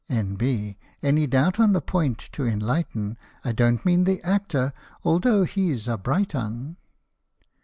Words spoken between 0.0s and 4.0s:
[N.B. Any doubt on the point to enlighten, I don't